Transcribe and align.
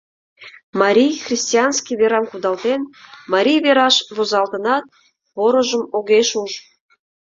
Марий, 0.81 1.13
христианский 1.25 1.95
верам 2.01 2.25
кудалтен, 2.31 2.81
марий 3.33 3.59
вераш 3.65 3.95
возалтынат, 4.15 4.85
порыжым 5.33 5.83
огеш 5.97 6.29
уж. 6.43 6.51